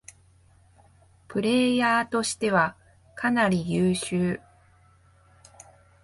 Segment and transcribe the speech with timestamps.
[1.27, 2.75] プレイヤーとしては
[3.13, 4.39] かなり優秀